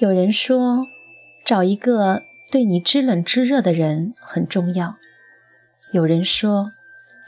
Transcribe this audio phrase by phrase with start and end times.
[0.00, 0.80] 有人说，
[1.44, 4.94] 找一个对你知冷知热的人很重要；
[5.92, 6.64] 有人说，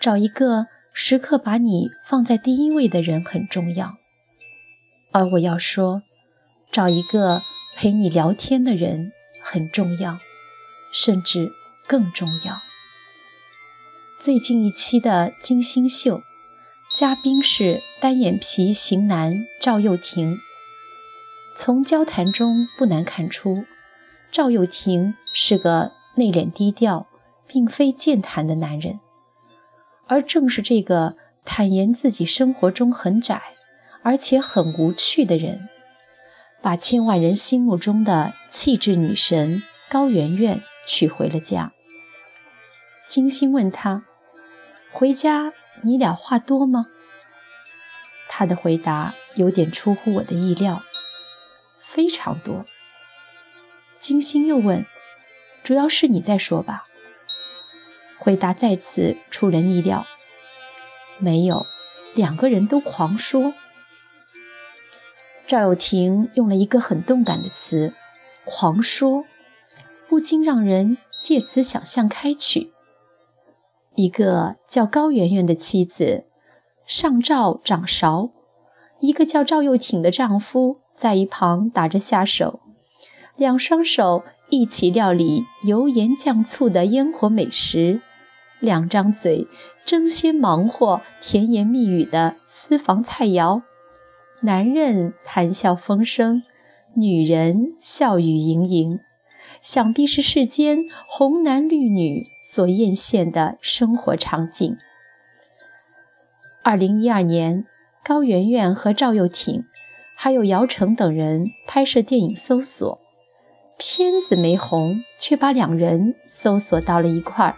[0.00, 3.98] 找一个时刻把你放在第一位的人很重要。
[5.10, 6.02] 而我要说，
[6.70, 7.42] 找一个
[7.76, 10.18] 陪你聊天的人很重要，
[10.94, 11.52] 甚至
[11.86, 12.62] 更重要。
[14.18, 16.20] 最近一期的《金星秀》，
[16.96, 20.38] 嘉宾是单眼皮型男赵又廷。
[21.54, 23.64] 从交谈中不难看出，
[24.30, 27.06] 赵又廷是个内敛低调，
[27.46, 29.00] 并非健谈的男人。
[30.06, 33.40] 而正是这个坦言自己生活中很窄，
[34.02, 35.68] 而且很无趣的人，
[36.60, 41.72] 把千万人心目中的气质女神高圆圆娶回了家。
[43.06, 44.04] 金星问他
[44.90, 46.84] ：“回家你俩话多吗？”
[48.28, 50.82] 他的回答有点出乎我的意料。
[51.92, 52.64] 非常多。
[53.98, 54.86] 金星又问
[55.62, 56.84] ：“主要是你在说吧？”
[58.18, 60.06] 回答再次出人意料
[61.20, 61.66] ：“没有，
[62.14, 63.52] 两个人都狂说。”
[65.46, 67.92] 赵又廷用了一个很动感的词
[68.46, 69.26] “狂说”，
[70.08, 72.72] 不禁让人借此想象开去：
[73.96, 76.24] 一个叫高圆圆的妻子
[76.86, 78.30] 上灶掌勺，
[79.00, 80.81] 一个叫赵又廷的丈夫。
[80.94, 82.60] 在一旁打着下手，
[83.36, 88.00] 两双手一起料理油盐酱醋的烟火美食，
[88.60, 89.48] 两张嘴
[89.84, 93.62] 争先忙活甜言蜜语的私房菜肴。
[94.42, 96.42] 男人谈笑风生，
[96.94, 98.98] 女人笑语盈盈，
[99.62, 104.76] 想必是世间红男绿女所艳羡的生活场景。
[106.64, 107.64] 二零一二年，
[108.04, 109.64] 高圆圆和赵又廷。
[110.24, 112.96] 还有姚晨等人拍摄电影《搜索》，
[113.76, 117.56] 片子没红，却把两人搜索到了一块儿。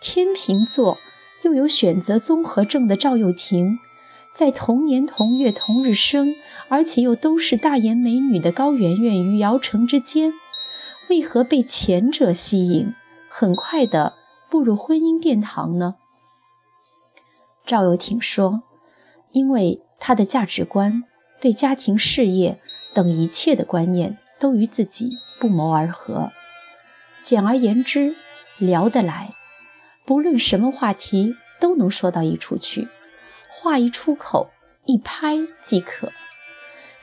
[0.00, 0.96] 天秤座
[1.42, 3.78] 又有选择综合症的赵又廷，
[4.32, 6.34] 在同年同月同日生，
[6.70, 10.32] 而且又都是大眼美女的高圆圆与姚晨之间，
[11.10, 12.94] 为何被前者吸引，
[13.28, 14.14] 很快的
[14.48, 15.96] 步入婚姻殿堂呢？
[17.66, 18.62] 赵又廷说
[19.32, 21.04] ：“因为他的价值观。”
[21.44, 22.58] 对家庭、事业
[22.94, 26.32] 等一切的观念都与自己不谋而合。
[27.20, 28.16] 简而言之，
[28.56, 29.28] 聊得来，
[30.06, 32.88] 不论什么话题都能说到一处去，
[33.50, 34.52] 话一出口，
[34.86, 36.10] 一拍即可。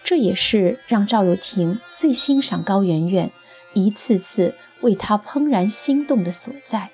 [0.03, 3.31] 这也是让赵又廷最欣赏高圆圆，
[3.73, 6.89] 一次次为她怦然心动的所在。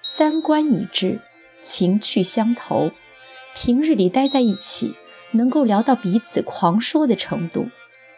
[0.00, 1.20] 三观一致，
[1.60, 2.92] 情趣相投，
[3.54, 4.94] 平日里待在一起。
[5.32, 7.66] 能够聊到彼此狂说的程度，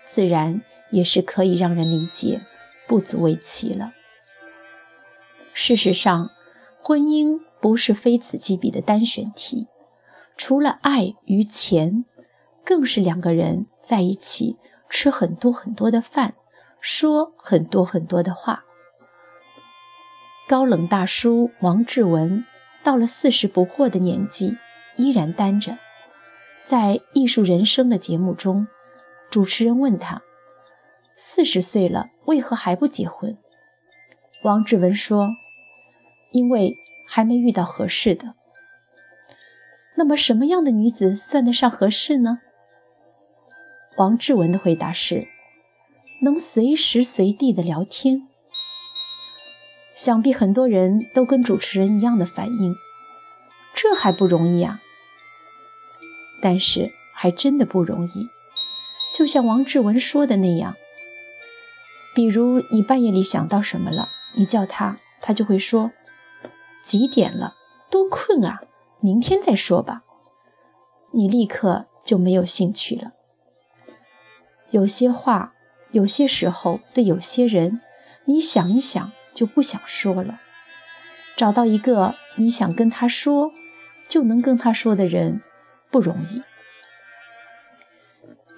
[0.05, 2.41] 自然也是可以让人理解，
[2.87, 3.93] 不足为奇了。
[5.53, 6.31] 事实上，
[6.83, 9.69] 婚姻不是非此即彼的单选题，
[10.37, 12.05] 除了爱与钱，
[12.65, 14.59] 更是两个人在一起
[14.91, 16.35] 吃很多很多的饭，
[16.81, 18.65] 说很多很多的话。
[20.47, 22.45] 高冷大叔王志文
[22.83, 24.59] 到了四十不惑的年纪，
[24.97, 25.79] 依然单着。
[26.65, 28.67] 在《艺术人生》的节目中，
[29.31, 30.23] 主持人问他
[31.15, 33.37] ：“四十岁了，为何还不结婚？”
[34.45, 35.29] 王志文说
[36.33, 36.75] ：“因为
[37.07, 38.35] 还没遇到合适的。”
[39.97, 42.39] 那么，什么样的女子算得上合适呢？
[43.99, 45.23] 王志文的回答是
[46.25, 48.27] ：“能随时随地的聊天。”
[49.95, 52.75] 想必很多人都跟主持人一样的反应，
[53.75, 54.81] 这还不容易啊！
[56.45, 58.29] 但是还真的不容易，
[59.15, 60.75] 就像王志文说的那样，
[62.15, 65.91] 比如你半夜里想到什么了，你叫他，他就会说
[66.83, 67.55] 几点了，
[67.91, 68.61] 多困啊，
[69.01, 70.03] 明天再说吧。
[71.13, 73.13] 你立刻就没有兴趣了。
[74.69, 75.55] 有些话，
[75.93, 77.81] 有些时候对有些人，
[78.27, 80.41] 你想一想就不想说了。
[81.37, 83.51] 找到一个你想跟他说，
[84.07, 85.41] 就能跟他说的人。
[85.95, 86.43] 不容易，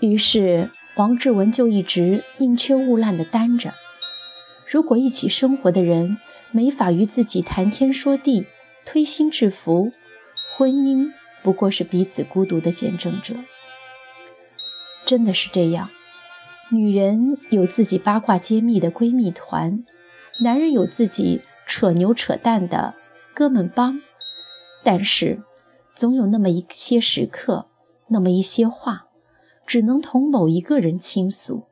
[0.00, 3.75] 于是王志文就一直宁缺毋滥地单着。
[4.67, 6.17] 如果一起生活的人
[6.50, 8.47] 没法与自己谈天说地、
[8.87, 9.93] 推心置腹，
[10.56, 11.12] 婚姻
[11.43, 13.35] 不过是彼此孤独的见证者。
[15.05, 15.91] 真的是这样，
[16.71, 19.85] 女人有自己八卦揭秘的闺蜜团，
[20.41, 22.94] 男人有自己扯牛扯淡的
[23.35, 24.00] 哥们帮，
[24.83, 25.43] 但是。
[25.96, 27.69] 总有那么一些时刻，
[28.08, 29.06] 那么一些话，
[29.66, 31.64] 只能同某一个人倾诉，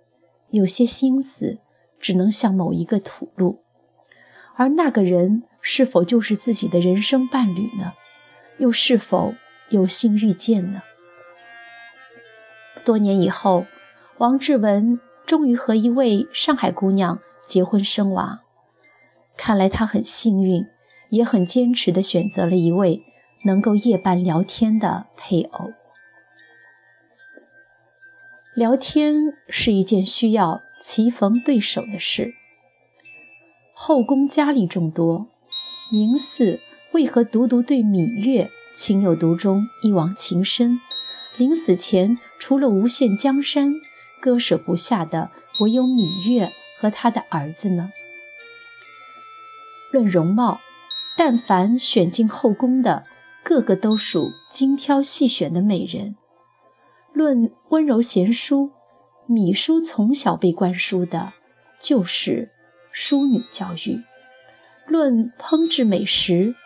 [0.48, 1.58] 有些心思
[2.00, 3.60] 只能向某一个吐露，
[4.56, 7.92] 而那个人是否就是自己的人生伴侣呢？
[8.56, 9.34] 又是否
[9.68, 10.82] 有幸遇见呢？
[12.82, 13.66] 多年以后，
[14.16, 18.40] 王志文终于和一位上海姑娘结婚生娃。
[19.36, 20.64] 看来他很幸运，
[21.10, 23.02] 也很坚持地选择了一位
[23.44, 25.72] 能够夜半聊天的配偶。
[28.56, 32.34] 聊天是一件需要棋逢对手的事。
[33.72, 35.26] 后宫佳丽众多，
[35.92, 36.60] 嬴驷
[36.92, 40.80] 为何独独对芈月情有独钟，一往情深？
[41.36, 43.74] 临死前，除了无限江山，
[44.20, 47.90] 割舍不下的唯有芈月和他的儿子呢？
[49.90, 50.60] 论容貌，
[51.16, 53.02] 但凡选进后宫的，
[53.44, 56.16] 个个都属精挑细选的美人；
[57.12, 58.72] 论温柔贤淑，
[59.28, 61.34] 芈姝从小被灌输的
[61.78, 62.50] 就是
[62.90, 64.02] 淑女教育；
[64.88, 66.56] 论烹制美食，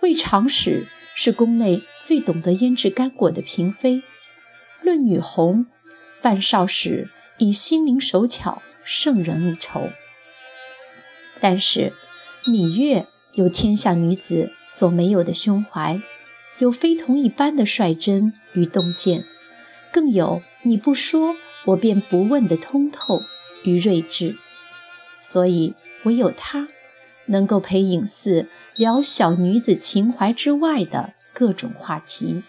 [0.00, 0.86] 魏长史。
[1.12, 4.02] 是宫内最懂得腌制干果的嫔妃。
[4.80, 5.66] 论女红，
[6.22, 9.90] 范少时以心灵手巧胜人一筹。
[11.38, 11.92] 但是
[12.46, 16.00] 芈月有天下女子所没有的胸怀，
[16.60, 19.24] 有非同一般的率真与洞见，
[19.92, 21.34] 更有你不说
[21.66, 23.22] 我便不问的通透
[23.64, 24.36] 与睿智。
[25.18, 25.74] 所以
[26.04, 26.68] 唯有她。
[27.26, 32.42] 能够陪影似聊小女子情怀之外的各种话题，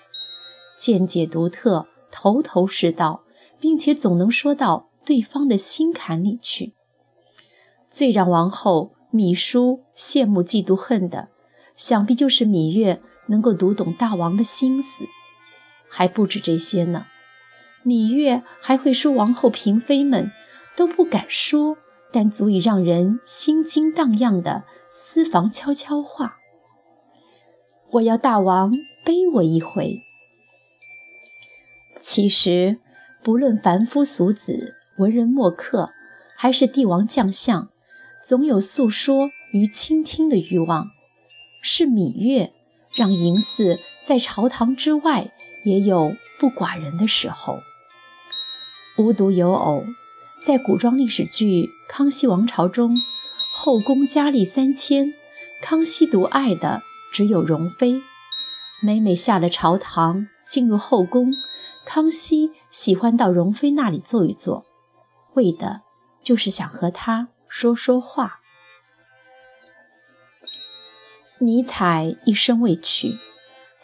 [0.76, 3.22] 见解独特，头头是道，
[3.60, 6.74] 并且总能说到对方的心坎里去。
[7.92, 11.30] 最让王后芈姝羡慕嫉妒恨的，
[11.76, 15.06] 想必就是芈月能够读懂大王的心思。
[15.90, 17.08] 还不止这些呢，
[17.84, 20.32] 芈月还会说王后嫔妃们
[20.76, 21.78] 都不敢说。
[22.14, 26.34] 但足以让人心惊荡漾的私房悄悄话。
[27.92, 28.74] 我要大王
[29.06, 30.02] 背我一回。
[32.02, 32.80] 其实，
[33.24, 35.90] 不论凡夫俗子、文人墨客，
[36.36, 37.70] 还是帝王将相，
[38.26, 40.88] 总有诉说与倾听的欲望。
[41.62, 42.52] 是芈月
[42.94, 45.32] 让嬴驷在朝堂之外
[45.64, 47.62] 也有不寡人的时候。
[48.98, 49.84] 无独有偶。
[50.44, 52.98] 在古装历史剧《康熙王朝》中，
[53.54, 55.14] 后宫佳丽三千，
[55.62, 56.82] 康熙独爱的
[57.14, 58.02] 只有容妃。
[58.82, 61.32] 每每下了朝堂，进入后宫，
[61.86, 64.66] 康熙喜欢到容妃那里坐一坐，
[65.36, 65.82] 为的
[66.24, 68.41] 就是想和她说说话。
[71.44, 73.18] 尼采一生未娶，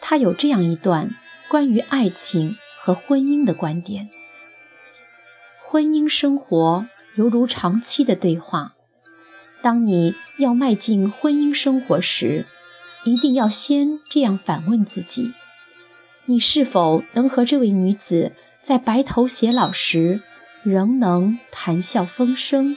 [0.00, 1.16] 他有这样一段
[1.48, 4.08] 关于爱情和婚姻的观点。
[5.60, 8.74] 婚姻生活犹如长期的对话。
[9.60, 12.46] 当你要迈进婚姻生活时，
[13.02, 15.34] 一定要先这样反问自己：
[16.26, 18.30] 你是否能和这位女子
[18.62, 20.22] 在白头偕老时
[20.62, 22.76] 仍能谈笑风生？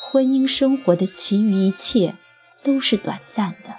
[0.00, 2.14] 婚姻生活的其余一切
[2.66, 3.76] 都是短暂的，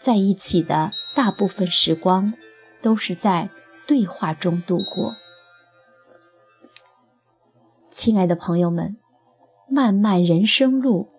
[0.00, 2.34] 在一起的大部分时光
[2.82, 3.48] 都是在
[3.86, 5.14] 对话中度过。
[7.92, 8.96] 亲爱的朋友们，
[9.68, 11.10] 漫漫人生路，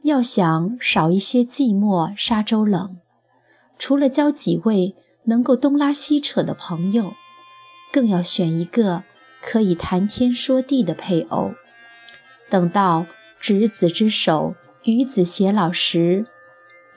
[0.00, 2.98] 要想少一些寂寞沙洲冷，
[3.78, 7.12] 除了交几位能够东拉西扯的朋友，
[7.92, 9.04] 更要选一个
[9.42, 11.52] 可以谈天说地的配偶。
[12.48, 13.04] 等到
[13.38, 14.54] 执子之手，
[14.84, 16.24] 与子偕老时，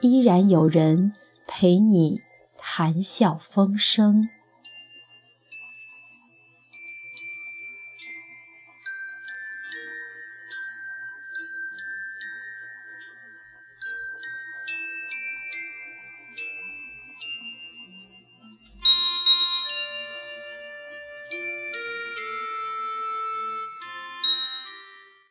[0.02, 1.14] 依然有人
[1.46, 2.20] 陪你
[2.58, 4.22] 谈笑风生。